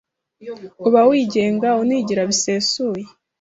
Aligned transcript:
Uba 0.87 1.01
wigenga 1.09 1.69
unigira 1.81 2.21
bisesuye 2.29 3.05